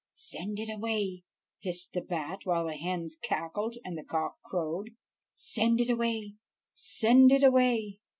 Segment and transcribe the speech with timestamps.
[0.15, 1.21] "Send it away!"
[1.59, 4.89] hissed the bat, while the hens cackled and the cock crowed.
[5.35, 6.37] "Send it away!
[6.73, 7.99] send it away!"